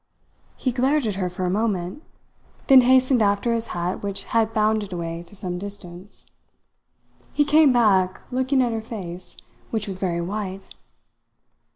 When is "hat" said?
3.67-4.01